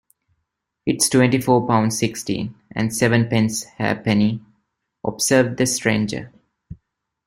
[0.83, 4.41] "It's twenty-four pounds, sixteen, and sevenpence ha'penny,"
[5.03, 6.33] observed the stranger.